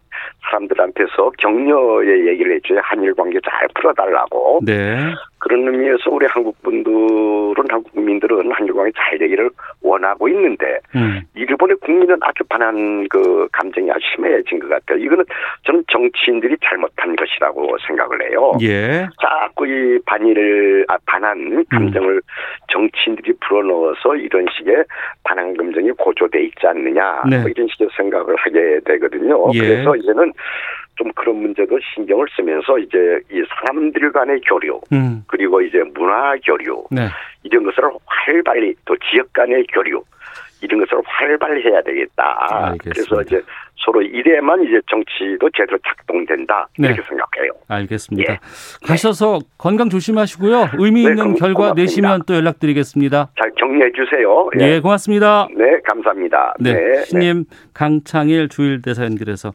[0.50, 2.80] 사람들한테서 격려의 얘기를 해줘요.
[2.84, 4.62] 한일 관계 잘 풀어달라고.
[4.64, 4.98] 네.
[5.44, 9.50] 그런 의미에서 우리 한국 분들은 한국 국민들은 한일 관계 잘 되기를
[9.82, 11.22] 원하고 있는데 음.
[11.36, 15.00] 일본의 국민은 아주 반한 그 감정이 아주 심해진 것 같아요.
[15.00, 15.26] 이거는
[15.66, 18.54] 저는 정치인들이 잘못한 것이라고 생각을 해요.
[18.62, 19.06] 예.
[19.22, 22.22] 자꾸 이 반일 아 반한 감정을 음.
[22.72, 24.86] 정치인들이 불어넣어서 이런 식의
[25.26, 27.40] 반한 감정이 고조돼 있지 않느냐 네.
[27.40, 29.52] 뭐 이런 식의 생각을 하게 되거든요.
[29.56, 29.60] 예.
[29.60, 30.32] 그래서 이제는
[30.96, 35.24] 좀 그런 문제도 신경을 쓰면서 이제 이 사람들 간의 교류 음.
[35.28, 37.10] 그리고 이제 문화 교류 네.
[37.44, 40.04] 이런 것을 활발히 또 지역 간의 교류
[40.64, 42.24] 이런 것을 활발해야 되겠다.
[42.50, 42.94] 알겠습니다.
[42.94, 43.42] 그래서 이제
[43.86, 46.88] 서로 이래만 이제 정치도 제대로 작동된다 네.
[46.88, 47.52] 이렇게 생각해요.
[47.68, 48.34] 알겠습니다.
[48.34, 48.40] 예.
[48.86, 49.48] 가셔서 네.
[49.58, 50.70] 건강 조심하시고요.
[50.78, 51.82] 의미 네, 있는 네, 결과 고맙습니다.
[51.82, 53.30] 내시면 또 연락드리겠습니다.
[53.38, 54.50] 잘 정리해 주세요.
[54.56, 54.58] 예.
[54.58, 55.48] 네, 고맙습니다.
[55.56, 56.56] 네, 감사합니다.
[56.60, 59.54] 네, 네 신임 강창일 주일 대사 연결해서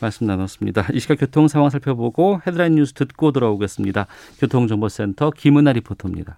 [0.00, 0.88] 말씀 나눴습니다.
[0.92, 4.06] 이 시각 교통 상황 살펴보고 헤드라인 뉴스 듣고 돌아오겠습니다.
[4.40, 6.36] 교통정보센터 김은아 리포터입니다.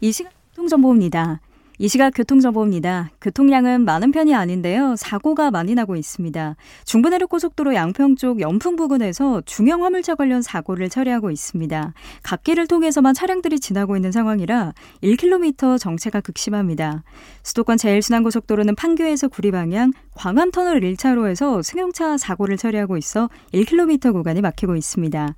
[0.00, 1.40] 이 시각 교통정보입니다.
[1.82, 3.10] 이 시각 교통정보입니다.
[3.20, 4.94] 교통량은 많은 편이 아닌데요.
[4.96, 6.54] 사고가 많이 나고 있습니다.
[6.84, 11.92] 중부내륙고속도로 양평 쪽 연풍 부근에서 중형 화물차 관련 사고를 처리하고 있습니다.
[12.22, 17.02] 갓길을 통해서만 차량들이 지나고 있는 상황이라 1km 정체가 극심합니다.
[17.42, 25.34] 수도권 제일순환고속도로는 판교에서 구리 방향, 광암터널 1차로에서 승용차 사고를 처리하고 있어 1km 구간이 막히고 있습니다.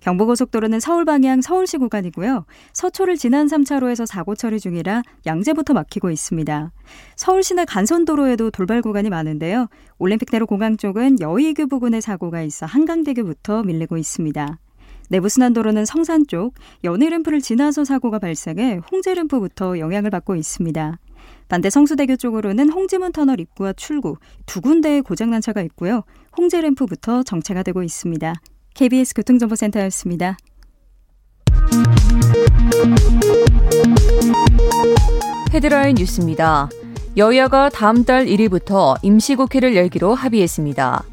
[0.00, 2.44] 경부고속도로는 서울 방향 서울시 구간이고요.
[2.72, 6.72] 서초를 지난 3차로에서 사고 처리 중이라 양재부터 막히고 있습니다.
[7.16, 9.68] 서울 시내 간선도로에도 돌발 구간이 많은데요.
[9.98, 14.58] 올림픽대로 공항 쪽은 여의교 부근에 사고가 있어 한강대교부터 밀리고 있습니다.
[15.10, 20.98] 내부순환도로는 성산 쪽 연희램프를 지나서 사고가 발생해 홍제램프부터 영향을 받고 있습니다.
[21.48, 26.04] 반대 성수대교 쪽으로는 홍지문 터널 입구와 출구 두 군데의 고장난 차가 있고요.
[26.38, 28.34] 홍제램프부터 정체가 되고 있습니다.
[28.80, 30.38] KBS 교통정보센터였습니다.
[35.52, 36.70] 헤드라인 뉴스입니다.
[37.18, 41.04] 여야가 다음 달 1일부터 임시국회를 열기로 합의했습니다.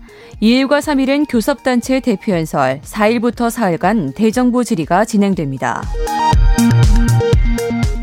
[0.42, 5.82] 2일과 3일은 교섭단체 대표연설, 4일부터 4일간 대정부 질의가 진행됩니다.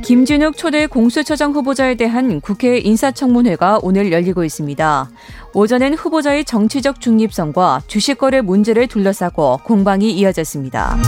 [0.04, 5.10] 김진욱 초대 공수처장 후보자에 대한 국회 인사청문회가 오늘 열리고 있습니다.
[5.54, 10.98] 오전엔 후보자의 정치적 중립성과 주식거래 문제를 둘러싸고 공방이 이어졌습니다.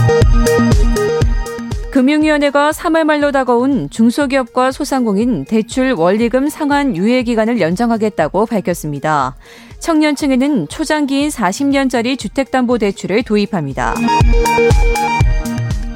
[1.91, 9.35] 금융위원회가 3월 말로 다가온 중소기업과 소상공인 대출 원리금 상환 유예 기간을 연장하겠다고 밝혔습니다.
[9.79, 13.93] 청년층에는 초장기인 40년짜리 주택담보대출을 도입합니다.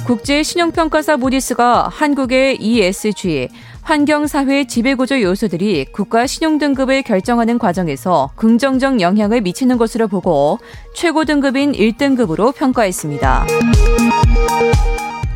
[0.06, 3.50] 국제 신용평가사 모디스가 한국의 ESG,
[3.82, 10.60] 환경사회 지배구조 요소들이 국가 신용등급을 결정하는 과정에서 긍정적 영향을 미치는 것으로 보고
[10.94, 13.48] 최고 등급인 1등급으로 평가했습니다.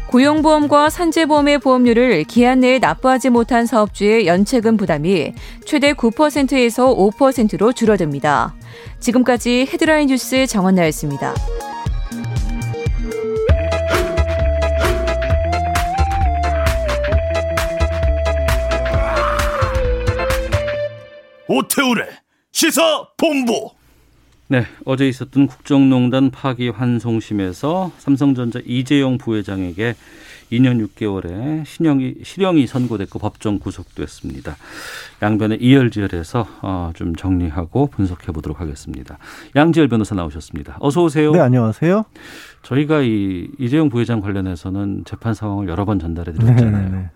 [0.08, 5.34] 고용보험과 산재보험의 보험료를 기한 내에 납부하지 못한 사업주의 연체금 부담이
[5.65, 8.56] 최대 9%에서 5%로 줄어듭니다.
[8.99, 11.34] 지금까지 헤드라인 뉴스 정원나였습니다.
[21.47, 22.08] 오태우래
[22.51, 23.71] 시사 본부.
[24.47, 29.95] 네, 어제 있었던 국정농단 파기 환송심에서 삼성전자 이재용 부회장에게
[30.51, 34.55] 2년 6개월의 신형이, 실형이 선고됐고 법정 구속됐습니다.
[35.23, 39.17] 양변의 이열지열해서 어, 좀 정리하고 분석해 보도록 하겠습니다.
[39.55, 40.77] 양지열 변호사 나오셨습니다.
[40.79, 41.31] 어서 오세요.
[41.31, 42.05] 네, 안녕하세요.
[42.62, 46.71] 저희가 이 이재용 부회장 관련해서는 재판 상황을 여러 번 전달해 드렸잖아요.
[46.71, 47.10] 네, 네, 네.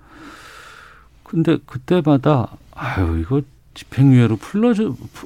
[1.24, 3.42] 근데 그때마다 아유 이거
[3.74, 4.74] 집행유예로 풀려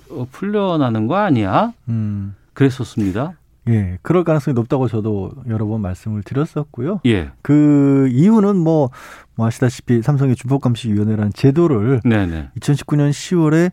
[0.10, 1.74] 어, 풀려나는 거 아니야?
[1.90, 2.36] 음.
[2.54, 3.34] 그랬었습니다.
[3.70, 7.00] 예, 그럴 가능성이 높다고 저도 여러 번 말씀을 드렸었고요.
[7.06, 7.32] 예.
[7.42, 8.90] 그 이유는 뭐,
[9.36, 12.52] 뭐 아시다시피 삼성의 준법감시위원회라는 제도를 네네.
[12.60, 13.72] 2019년 10월에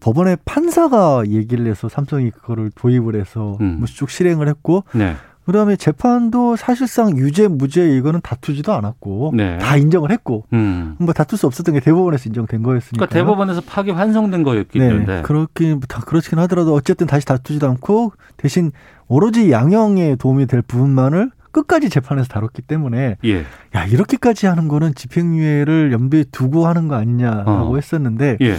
[0.00, 3.78] 법원의 판사가 얘기를 해서 삼성이 그거를 도입을 해서 음.
[3.78, 5.16] 뭐쭉 실행을 했고 네.
[5.44, 9.58] 그다음에 재판도 사실상 유죄 무죄 이거는 다투지도 않았고 네.
[9.58, 10.96] 다 인정을 했고 음.
[10.98, 14.88] 뭐 다툴 수 없었던 게 대법원에서 인정된 거였으니까 그러니까 대법원에서 파기 환송된 거였기 네.
[14.88, 18.70] 때문에 그렇긴 다 그렇긴 하더라도 어쨌든 다시 다투지도 않고 대신
[19.08, 23.44] 오로지 양형에 도움이 될 부분만을 끝까지 재판에서 다뤘기 때문에 예.
[23.74, 27.76] 야 이렇게까지 하는 거는 집행유예를 염두에 두고 하는 거 아니냐라고 어.
[27.76, 28.56] 했었는데 예.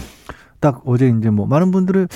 [0.60, 2.08] 딱 어제 이제 뭐 많은 분들은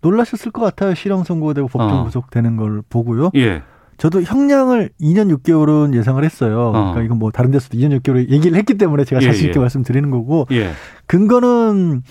[0.00, 2.04] 놀라셨을 것 같아요 실형 선고되고 법정 어.
[2.04, 3.30] 구속되는 걸 보고요.
[3.36, 3.62] 예.
[4.02, 6.70] 저도 형량을 2년 6개월은 예상을 했어요.
[6.70, 6.72] 어.
[6.72, 9.60] 그러니까 이건 뭐 다른 데서도 2년 6개월 얘기를 했기 때문에 제가 예, 자신 있게 예.
[9.60, 10.72] 말씀드리는 거고 예.
[11.06, 12.02] 근거는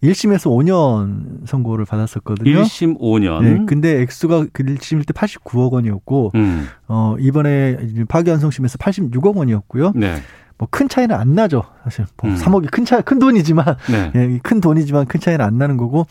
[0.00, 2.62] 1심에서 5년 선고를 받았었거든요.
[2.62, 3.42] 1심 5년.
[3.42, 6.68] 네, 근데 액수가 그 1심일 때 89억 원이었고 음.
[6.86, 9.90] 어 이번에 파기환송심에서 86억 원이었고요.
[9.96, 10.18] 네.
[10.56, 11.64] 뭐큰 차이는 안 나죠.
[11.82, 12.36] 사실 뭐 음.
[12.36, 14.12] 3억이 큰 차이 큰 돈이지만 네.
[14.14, 16.06] 예, 큰 돈이지만 큰 차이는 안 나는 거고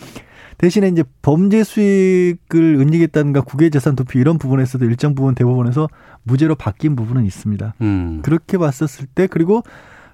[0.60, 5.88] 대신에 이제 범죄 수익을 은닉했다든가 국외재산 도피 이런 부분에서도 일정 부분 대법원에서
[6.24, 7.74] 무죄로 바뀐 부분은 있습니다.
[7.82, 8.20] 음.
[8.22, 9.64] 그렇게 봤었을 때 그리고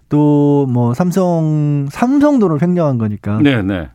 [0.10, 3.62] 또 뭐 삼성 삼성 돈을 횡령한 거니까 네네.
[3.64, 3.90] 네.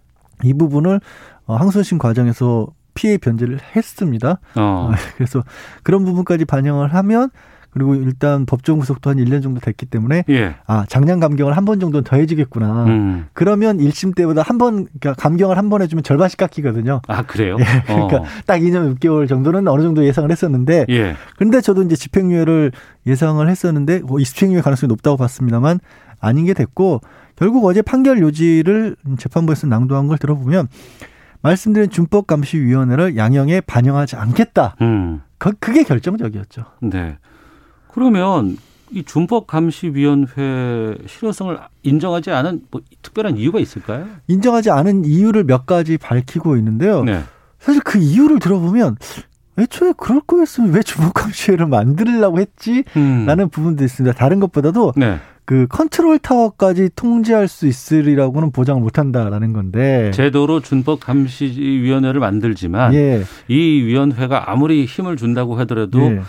[0.44, 1.00] 이 부분을
[1.46, 4.40] 어, 항소심 과정에서 피해 변제를 했습니다.
[4.56, 4.90] 어.
[5.16, 5.42] 그래서
[5.82, 7.30] 그런 부분까지 반영을 하면
[7.70, 10.56] 그리고 일단 법정 구속도 한 1년 정도 됐기 때문에 예.
[10.66, 12.84] 아 작년 감경을 한 번 정도는 더 해주겠구나.
[12.86, 13.26] 음.
[13.32, 17.00] 그러면 1심 때보다 한 번 그러니까 감경을 한 번 해주면 절반씩 깎이거든요.
[17.06, 17.56] 아 그래요?
[17.60, 17.64] 예.
[17.86, 18.24] 그러니까 어.
[18.46, 21.14] 딱 2년 6개월 정도는 어느 정도 예상을 했었는데 예.
[21.36, 22.72] 그런데 저도 이제 집행유예를
[23.06, 25.78] 예상을 했었는데 뭐 집행유예 가능성이 높다고 봤습니다만
[26.18, 27.00] 아닌 게 됐고
[27.36, 30.68] 결국 어제 판결 요지를 재판부에서 낭독한 걸 들어보면
[31.42, 34.76] 말씀드린 준법감시위원회를 양형에 반영하지 않겠다.
[34.82, 35.22] 음.
[35.38, 36.64] 그, 그게 결정적이었죠.
[36.82, 37.16] 네.
[37.92, 38.56] 그러면
[38.92, 44.06] 이 준법감시위원회 실효성을 인정하지 않은 뭐 특별한 이유가 있을까요?
[44.26, 47.04] 인정하지 않은 이유를 몇 가지 밝히고 있는데요.
[47.04, 47.22] 네.
[47.58, 48.96] 사실 그 이유를 들어보면
[49.58, 52.84] 애초에 그럴 거였으면 왜 준법감시회를 만들려고 했지?
[52.96, 53.26] 음.
[53.26, 54.16] 라는 부분도 있습니다.
[54.16, 55.18] 다른 것보다도 네.
[55.44, 63.24] 그 컨트롤 타워까지 통제할 수 있으리라고는 보장을 못한다라는 건데 제도로 준법 감시 위원회를 만들지만 예.
[63.48, 66.20] 이 위원회가 아무리 힘을 준다고 하더라도 예.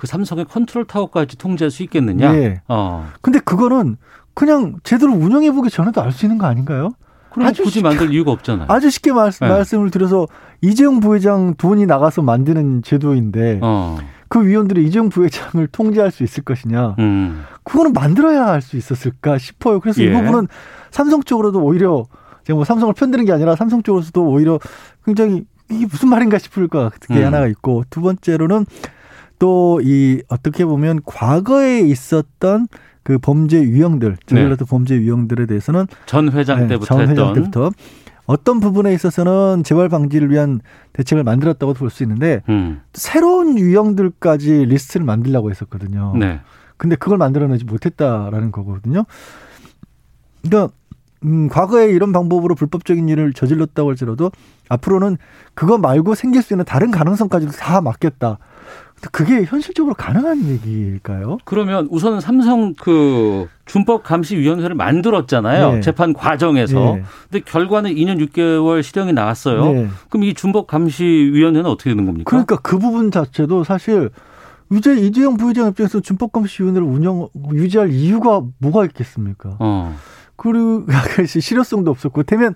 [0.00, 2.34] 그 삼성의 컨트롤 타워까지 통제할 수 있겠느냐?
[2.34, 2.62] 예.
[2.68, 3.06] 어.
[3.20, 3.98] 근데 그거는
[4.32, 6.92] 그냥 제대로 운영해 보기 전에도 알 수 있는 거 아닌가요?
[7.36, 8.66] 아주 굳이 만들 이유가 없잖아요.
[8.70, 9.46] 아주 쉽게 말, 네.
[9.46, 10.26] 말씀을 드려서
[10.62, 13.98] 이재용 부회장 돈이 나가서 만드는 제도인데 어.
[14.28, 16.96] 그 위원들이 이재용 부회장을 통제할 수 있을 것이냐?
[16.98, 17.44] 음.
[17.64, 19.80] 그거는 만들어야 할 수 있었을까 싶어요.
[19.80, 20.06] 그래서 예.
[20.06, 20.48] 이 부분은
[20.90, 22.06] 삼성 쪽으로도 오히려
[22.44, 24.58] 제가 뭐 삼성을 편드는 게 아니라 삼성 쪽으로서도 오히려
[25.04, 27.26] 굉장히 이게 무슨 말인가 싶을 것 같은 게 음.
[27.26, 28.64] 하나가 있고 두 번째로는
[29.40, 32.68] 또 이 어떻게 보면 과거에 있었던
[33.02, 34.70] 그 범죄 유형들, 저질렀던 네.
[34.70, 37.70] 범죄 유형들에 대해서는 전 회장 네, 때부터 전 회장 때부터
[38.26, 40.60] 어떤 부분에 있어서는 재발 방지를 위한
[40.92, 42.82] 대책을 만들었다고 볼 수 있는데 음.
[42.92, 46.14] 새로운 유형들까지 리스트를 만들려고 했었거든요.
[46.16, 46.40] 네.
[46.76, 49.04] 근데 그걸 만들어내지 못했다라는 거거든요.
[50.42, 50.72] 그러니까
[51.24, 54.30] 음, 과거에 이런 방법으로 불법적인 일을 저질렀다고 할지라도
[54.68, 55.16] 앞으로는
[55.54, 58.38] 그거 말고 생길 수 있는 다른 가능성까지도 다 막겠다.
[59.12, 61.38] 그게 현실적으로 가능한 얘기일까요?
[61.44, 65.72] 그러면 우선 삼성 그 준법 감시 위원회를 만들었잖아요.
[65.72, 65.80] 네.
[65.80, 66.96] 재판 과정에서.
[66.96, 67.02] 네.
[67.30, 69.72] 근데 결과는 2년 6개월 실형이 나왔어요.
[69.72, 69.88] 네.
[70.10, 72.28] 그럼 이 준법 감시 위원회는 어떻게 되는 겁니까?
[72.28, 74.10] 그러니까 그 부분 자체도 사실
[74.72, 79.56] 이제 이재용 부회장 입장에서 준법 감시 위원회를 운영 유지할 이유가 뭐가 있겠습니까?
[79.58, 79.96] 어.
[80.36, 80.84] 그리고
[81.26, 82.54] 실효성도 없었고 되면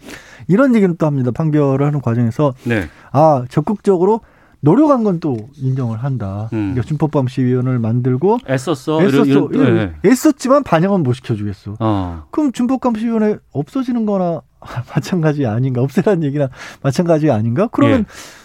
[0.49, 1.31] 이런 얘기는 또 합니다.
[1.31, 2.89] 판결을 하는 과정에서 네.
[3.13, 4.21] 아 적극적으로
[4.65, 6.49] 노력한 건 또 인정을 한다.
[6.53, 6.73] 음.
[6.73, 9.03] 그러니까 준법감시위원회를 만들고 애썼어.
[9.03, 9.25] 애썼어.
[9.27, 10.11] 이런, 이런, 네.
[10.11, 11.77] 애썼지만 반영은 못 시켜주겠어.
[11.79, 12.25] 어.
[12.31, 14.41] 그럼 준법감 시위원회 없어지는 거나
[14.95, 15.83] 마찬가지 아닌가?
[15.83, 16.49] 없애라는 얘기나
[16.83, 17.69] 마찬가지 아닌가?
[17.71, 18.05] 그러면 예.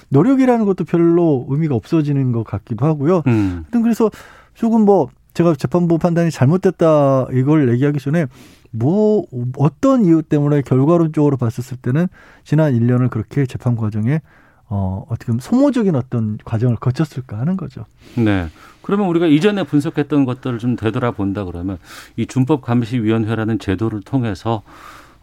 [0.09, 3.23] 노력이라는 것도 별로 의미가 없어지는 것 같기도 하고요.
[3.27, 3.65] 음.
[3.71, 4.11] 그래서
[4.53, 8.25] 조금 뭐 제가 재판부 판단이 잘못됐다 이걸 얘기하기 전에
[8.71, 9.23] 뭐
[9.57, 12.07] 어떤 이유 때문에 결과론적으로 봤었을 때는
[12.43, 14.21] 지난 1년을 그렇게 재판 과정에
[14.69, 17.85] 어, 어떻게 보면 소모적인 어떤 과정을 거쳤을까 하는 거죠.
[18.15, 18.47] 네.
[18.81, 21.79] 그러면 우리가 이전에 분석했던 것들을 좀 되돌아본다 그러면
[22.15, 24.61] 이 준법감시위원회라는 제도를 통해서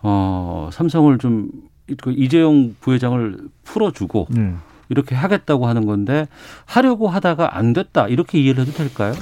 [0.02, 4.54] 어, 삼성을 좀그 이재용 부회장을 풀어주고 네.
[4.88, 6.26] 이렇게 하겠다고 하는 건데
[6.64, 9.14] 하려고 하다가 안 됐다 이렇게 이해를 해도 될까요?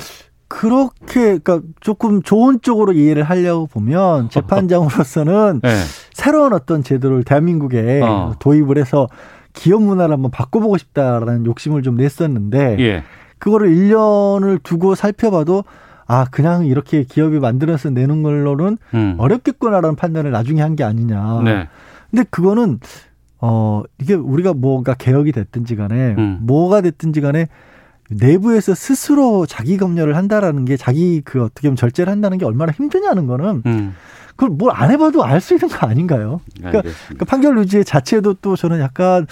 [0.49, 5.69] 그렇게 그러니까 조금 좋은 쪽으로 이해를 하려고 보면 재판장으로서는 네.
[6.13, 8.35] 새로운 어떤 제도를 대한민국에 어.
[8.39, 9.09] 도입을 해서
[9.55, 13.03] 기업 문화를 한번 바꿔보고 싶다라는 욕심을 좀 냈었는데 예.
[13.38, 15.64] 그거를 1년을 두고 살펴봐도
[16.07, 19.14] 아 그냥 이렇게 기업이 만들어서 내는 걸로는 음.
[19.19, 21.40] 어렵겠구나라는 판단을 나중에 한 게 아니냐.
[21.45, 21.69] 네.
[22.11, 22.79] 근데 그거는
[23.40, 26.38] 어 이게 우리가 뭐가 개혁이 됐든지 간에 음.
[26.43, 27.47] 뭐가 됐든지 간에
[28.11, 33.27] 내부에서 스스로 자기 검열을 한다라는 게 자기 그 어떻게 보면 절제를 한다는 게 얼마나 힘드냐는
[33.27, 33.95] 거는 음.
[34.37, 36.40] 그걸 뭘 안 해봐도 알 수 있는 거 아닌가요?
[36.59, 39.27] 그러니까, 그러니까 판결 유지 자체도 또 저는 약간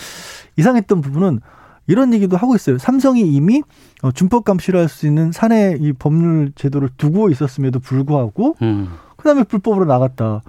[0.56, 1.40] 이상했던 부분은
[1.88, 2.78] 이런 얘기도 하고 있어요.
[2.78, 3.62] 삼성이 이미
[4.02, 8.90] 어, 준법 감시를 할 수 있는 사내 이 법률 제도를 두고 있었음에도 불구하고 음.
[9.16, 10.42] 그다음에 불법으로 나갔다.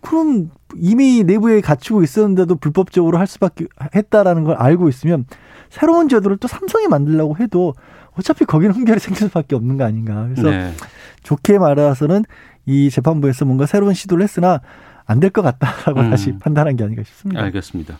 [0.00, 5.26] 그럼 이미 내부에 갖추고 있었는데도 불법적으로 할 수밖에 했다라는 걸 알고 있으면
[5.68, 7.74] 새로운 제도를 또 삼성이 만들려고 해도
[8.16, 10.26] 어차피 거기는 흠결이 생길 수밖에 없는 거 아닌가.
[10.32, 10.72] 그래서 네.
[11.22, 12.24] 좋게 말해서는
[12.66, 14.60] 이 재판부에서 뭔가 새로운 시도를 했으나
[15.06, 16.10] 안 될 것 같다라고 음.
[16.10, 17.42] 다시 판단한 게 아닌가 싶습니다.
[17.42, 17.98] 알겠습니다.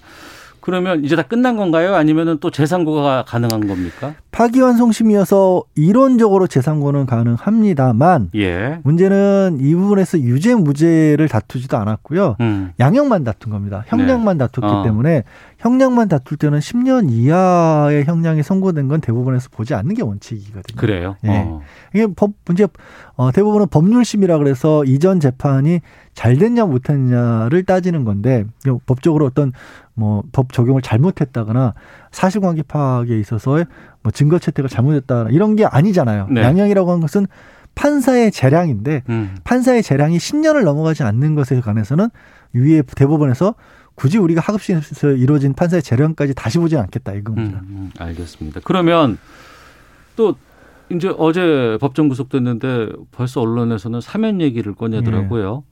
[0.60, 1.94] 그러면 이제 다 끝난 건가요?
[1.94, 4.14] 아니면은 또 재상고가 가능한 겁니까?
[4.30, 8.78] 파기환송심이어서 이론적으로 재상고는 가능합니다만 예.
[8.84, 12.36] 문제는 이 부분에서 유죄 무죄를 다투지도 않았고요.
[12.40, 12.72] 음.
[12.78, 13.84] 양형만 다툰 겁니다.
[13.88, 14.44] 형량만 네.
[14.44, 14.82] 다투기 어.
[14.84, 15.24] 때문에
[15.58, 20.80] 형량만 다툴 때는 10년 이하의 형량이 선고된 건 대부분에서 보지 않는 게 원칙이거든요.
[20.80, 21.16] 그래요.
[21.24, 21.28] 예.
[21.30, 21.60] 어.
[21.94, 22.66] 이게 법 문제
[23.16, 25.80] 어 대부분은 법률심이라 그래서 이전 재판이
[26.14, 28.44] 잘 됐냐 못했냐를 따지는 건데
[28.86, 29.52] 법적으로 어떤
[30.00, 31.74] 뭐 법 적용을 잘못했다거나
[32.10, 33.66] 사실관계 파악에 있어서의
[34.02, 36.28] 뭐 증거 채택을 잘못했다 이런 게 아니잖아요.
[36.30, 36.42] 네.
[36.42, 37.26] 양형이라고 하는 것은
[37.74, 39.36] 판사의 재량인데 음.
[39.44, 42.08] 판사의 재량이 10년을 넘어가지 않는 것에 관해서는
[42.52, 43.54] 위에 대법원에서
[43.94, 47.60] 굳이 우리가 하급심에서 이루어진 판사의 재량까지 다시 보지 않겠다 이겁니다.
[47.60, 48.60] 음, 음, 알겠습니다.
[48.64, 49.18] 그러면
[50.16, 50.34] 또
[50.90, 55.62] 이제 어제 법정 구속됐는데 벌써 언론에서는 사면 얘기를 꺼내더라고요.
[55.64, 55.69] 예.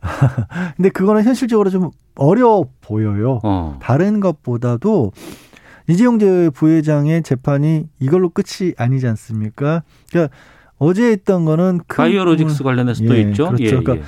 [0.76, 3.40] 근데 그거는 현실적으로 좀 어려워 보여요.
[3.42, 3.78] 어.
[3.80, 5.12] 다른 것보다도
[5.88, 6.18] 이재용
[6.52, 9.82] 부회장의 재판이 이걸로 끝이 아니지 않습니까?
[10.10, 10.34] 그러니까
[10.78, 13.46] 어제 했던 거는 바이오로직스 관련해서 또 예, 있죠.
[13.46, 13.64] 그렇죠.
[13.64, 14.02] 예, 그러니까 예.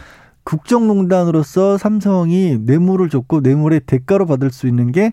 [0.45, 5.13] 국정농단으로서 삼성이 뇌물을 줬고 뇌물의 대가로 받을 수 있는 게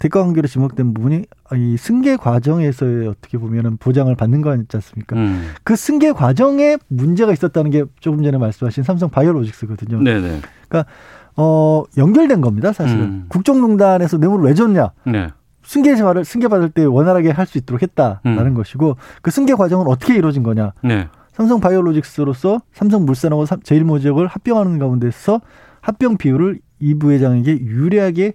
[0.00, 5.16] 대가 관계로 지목된 부분이 이 승계 과정에서의 어떻게 보면은 보장을 받는 거 아니지 않습니까?
[5.16, 5.52] 음.
[5.62, 10.02] 그 승계 과정에 문제가 있었다는 게 조금 전에 말씀하신 삼성 바이오로직스거든요.
[10.02, 10.40] 네네.
[10.68, 10.90] 그러니까
[11.36, 13.02] 어 연결된 겁니다, 사실은.
[13.02, 13.24] 음.
[13.28, 14.90] 국정농단에서 뇌물을 왜 줬냐?
[15.06, 15.28] 네.
[15.62, 18.54] 승계를 승계 받을 때 원활하게 할 수 있도록 했다라는 음.
[18.54, 20.72] 것이고 그 승계 과정은 어떻게 이루어진 거냐?
[20.82, 21.08] 네.
[21.32, 25.40] 삼성 바이오로직스로서 삼성물산하고 제일모직을 합병하는 가운데서
[25.80, 28.34] 합병 비율을 이 부회장에게 유리하게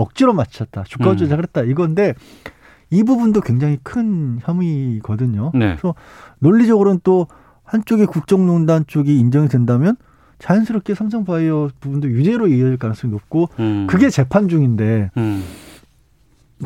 [0.00, 0.84] 억지로 맞췄다.
[0.84, 1.16] 주가 음.
[1.16, 1.62] 조작을 했다.
[1.62, 2.14] 이건데
[2.90, 5.50] 이 부분도 굉장히 큰 혐의거든요.
[5.54, 5.70] 네.
[5.76, 5.94] 그래서
[6.38, 7.26] 논리적으로는 또
[7.64, 9.96] 한쪽의 국정농단 쪽이 인정이 된다면
[10.38, 13.86] 자연스럽게 삼성바이오 부분도 유죄로 이어질 가능성이 높고 음.
[13.88, 15.42] 그게 재판 중인데 음.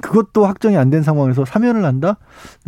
[0.00, 2.16] 그것도 확정이 안 된 상황에서 사면을 한다?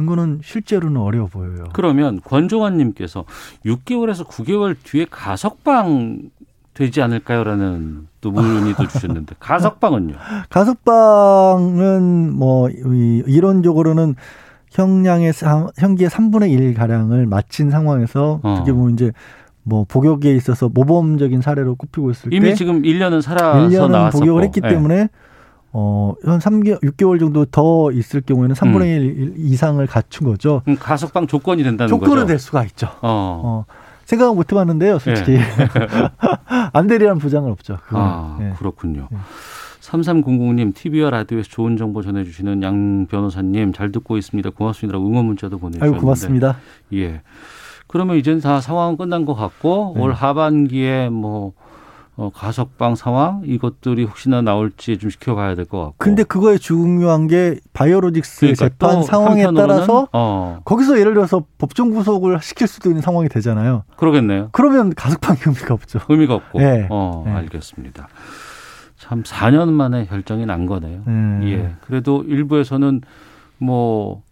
[0.01, 1.64] 이거는 실제로는 어려워 보여요.
[1.72, 3.25] 그러면 권종환님께서
[3.64, 6.31] 6개월에서 9개월 뒤에 가석방
[6.74, 10.14] 되지 않을까요라는 또 문의도 주셨는데 가석방은요?
[10.48, 14.14] 가석방은 뭐 이론적으로는
[14.70, 15.32] 형량의
[15.78, 18.54] 형기의 3분의 1 가량을 마친 상황에서 어.
[18.54, 19.12] 어떻게 보면 이제
[19.64, 24.20] 뭐 복역에 있어서 모범적인 사례로 꼽히고 있을 이미 때 이미 지금 1년은 살아서 1년은 나왔었고.
[24.20, 24.70] 복역을 했기 네.
[24.70, 25.08] 때문에
[25.74, 28.82] 어, 한 3개월, 6개월 정도 더 있을 경우에는 3분의 음.
[28.82, 30.62] 1 이상을 갖춘 거죠.
[30.80, 32.11] 가석방 조건이 된다는 조건은 거죠?
[32.11, 32.88] 조건은 될 수가 있죠.
[33.02, 33.40] 어.
[33.44, 33.64] 어.
[34.04, 35.32] 생각은 못 해봤는데요, 솔직히.
[35.38, 35.42] 네.
[36.72, 37.78] 안 되리라는 보장은 없죠.
[37.84, 38.00] 그건.
[38.02, 38.52] 아, 네.
[38.58, 39.08] 그렇군요.
[39.10, 39.18] 네.
[39.80, 44.50] 3300님, TV와 라디오에서 좋은 정보 전해주시는 양 변호사님, 잘 듣고 있습니다.
[44.50, 44.98] 고맙습니다.
[44.98, 45.96] 응원 문자도 보내주셨는데.
[45.96, 46.56] 아유, 고맙습니다.
[46.94, 47.20] 예.
[47.88, 50.02] 그러면 이제는 다 상황은 끝난 것 같고, 네.
[50.02, 51.52] 올 하반기에 뭐,
[52.22, 55.94] 어, 가석방 상황 이것들이 혹시나 나올지 좀 지켜봐야 될 것 같고.
[55.98, 60.61] 근데 그거에 중요한 게 바이오로직스 그러니까 재판 상황에 따라서 어.
[60.64, 63.82] 거기서 예를 들어서 법정 구속을 시킬 수도 있는 상황이 되잖아요.
[63.96, 64.50] 그러겠네요.
[64.52, 65.98] 그러면 가석방 의미가 없죠.
[66.08, 66.61] 의미가 없고.
[66.61, 66.87] 네.
[66.90, 67.32] 어, 네.
[67.32, 68.06] 알겠습니다.
[68.98, 71.02] 참 4년 만에 결정이 난 거네요.
[71.04, 71.40] 네.
[71.50, 71.74] 예.
[71.87, 73.00] 그래도 일부에서는
[73.58, 74.22] 뭐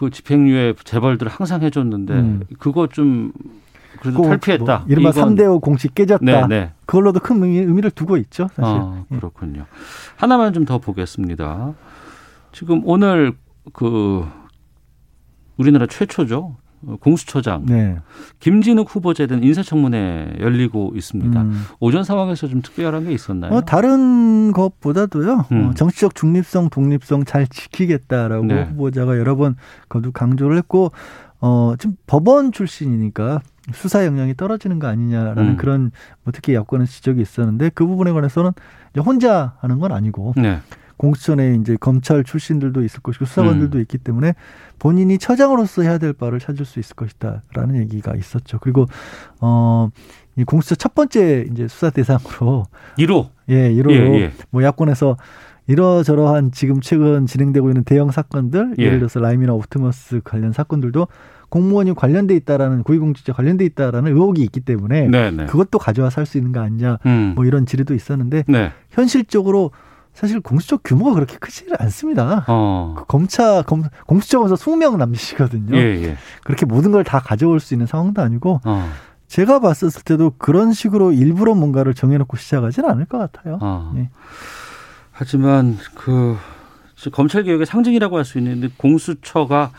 [0.00, 2.42] 그 집행유예 재벌들 을 항상 해줬는데 음.
[2.58, 3.32] 그거 좀
[4.00, 4.78] 그래도 탈피했다.
[4.78, 6.24] 뭐 이른바 3대5 공식 깨졌다.
[6.24, 6.46] 네네.
[6.46, 6.72] 네.
[6.86, 8.48] 그걸로도 큰 의미, 를 두고 있죠.
[8.54, 8.64] 사실.
[8.64, 9.66] 아, 그렇군요.
[10.16, 11.74] 하나만 좀 더 보겠습니다.
[12.52, 13.32] 지금 오늘
[13.72, 14.24] 그
[15.56, 16.56] 우리나라 최초죠.
[17.00, 17.98] 공수처장 네.
[18.38, 21.42] 김진욱 후보자에 대한 인사청문회 열리고 있습니다.
[21.42, 21.64] 음.
[21.78, 23.52] 오전 상황에서 좀 특별한 게 있었나요?
[23.52, 25.44] 어, 다른 것보다도요.
[25.52, 25.68] 음.
[25.68, 28.62] 어, 정치적 중립성, 독립성 잘 지키겠다라고 네.
[28.64, 29.56] 후보자가 여러 번
[29.90, 30.92] 거듭 강조를 했고
[31.40, 33.40] 어, 지금 법원 출신이니까
[33.72, 35.56] 수사 역량이 떨어지는 거 아니냐라는 음.
[35.56, 35.90] 그런
[36.24, 38.52] 뭐 특히 여권의 지적이 있었는데 그 부분에 관해서는
[38.92, 40.58] 이제 혼자 하는 건 아니고 네.
[40.96, 43.82] 공수처에 이제 검찰 출신들도 있을 것이고 수사관들도 음.
[43.82, 44.34] 있기 때문에
[44.78, 48.58] 본인이 처장으로서 해야 될 바를 찾을 수 있을 것이다라는 얘기가 있었죠.
[48.58, 48.86] 그리고
[49.40, 49.88] 어
[50.36, 52.66] 이 공수처 첫 번째 이제 수사 대상으로
[52.98, 54.32] 1호 예, 1호 예, 예.
[54.50, 55.16] 뭐 야권에서
[55.70, 58.90] 이러저러한 지금 최근 진행되고 있는 대형 사건들 예.
[58.90, 61.06] 를 들어서 라임이나 옵티머스 관련 사건들도
[61.48, 65.30] 공무원이 관련돼 있다라는 고위공직자 관련돼 있다라는 의혹이 있기 때문에 네네.
[65.30, 65.46] 네.
[65.46, 67.32] 그것도 가져와서 할 수 있는 거 아니냐 음.
[67.34, 68.72] 뭐 이런 질의도 있었는데 네.
[68.90, 69.70] 현실적으로
[70.12, 72.44] 사실 공수처 규모가 그렇게 크지는 않습니다.
[72.48, 72.94] 어.
[72.98, 75.76] 그 검찰 검, 공수처에서 20명 남짓이거든요.
[75.76, 76.16] 예, 예.
[76.44, 78.88] 그렇게 모든 걸 다 가져올 수 있는 상황도 아니고 어.
[79.28, 83.58] 제가 봤었을 때도 그런 식으로 일부러 뭔가를 정해놓고 시작하지는 않을 것 같아요.
[83.62, 83.92] 어.
[83.94, 84.10] 네.
[85.20, 86.38] 하지만 그
[87.12, 89.70] 검찰 개혁의 상징이라고 할 수 있는 공수처가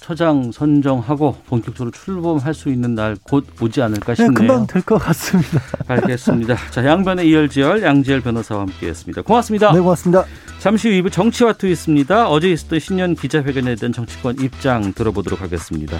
[0.00, 4.32] 처장 선정하고 본격적으로 출범할 수 있는 날 곧 오지 않을까 싶네요.
[4.32, 5.60] 네, 금방 될 것 같습니다.
[5.86, 6.56] 알겠습니다.
[6.70, 9.22] 자, 양변의 이열지열 양지열 변호사와 함께했습니다.
[9.22, 9.72] 고맙습니다.
[9.72, 10.24] 네, 고맙습니다.
[10.58, 12.28] 잠시 후 2부 정치와 투있습니다.
[12.28, 15.96] 어제 있었던 신년 기자회견에 대한 정치권 입장 들어보도록 하겠습니다.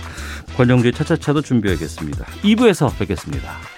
[0.57, 2.25] 권영주의 차차차도 준비하겠습니다.
[2.43, 3.76] 2부에서 뵙겠습니다.